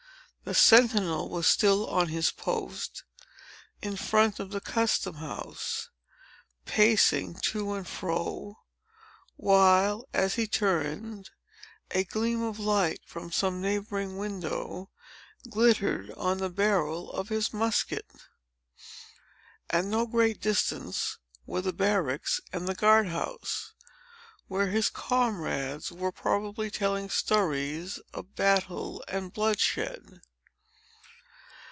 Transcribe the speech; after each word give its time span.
The 0.43 0.55
sentinel 0.55 1.29
was 1.29 1.45
still 1.47 1.87
on 1.87 2.07
his 2.09 2.31
post, 2.31 3.03
in 3.81 3.95
front 3.95 4.39
of 4.39 4.49
the 4.49 4.59
custom 4.59 5.15
house, 5.17 5.89
pacing 6.65 7.35
to 7.43 7.73
and 7.73 7.87
fro, 7.87 8.57
while, 9.35 10.09
as 10.13 10.35
he 10.35 10.47
turned, 10.47 11.29
a 11.91 12.03
gleam 12.03 12.41
of 12.41 12.59
light, 12.59 13.01
from 13.05 13.31
some 13.31 13.61
neighboring 13.61 14.17
window, 14.17 14.89
glittered 15.47 16.09
on 16.17 16.39
the 16.39 16.49
barrel 16.49 17.11
of 17.11 17.29
his 17.29 17.53
musket. 17.53 18.11
At 19.69 19.85
no 19.85 20.05
great 20.07 20.41
distance 20.41 21.19
were 21.45 21.61
the 21.61 21.71
barracks 21.71 22.41
and 22.51 22.67
the 22.67 22.75
guard 22.75 23.07
house, 23.07 23.73
where 24.47 24.67
his 24.67 24.89
comrades 24.89 25.91
were 25.91 26.11
probably 26.11 26.69
telling 26.71 27.09
stories 27.11 27.99
of 28.11 28.35
battle 28.35 29.03
and 29.07 29.31
bloodshed. 29.31 30.19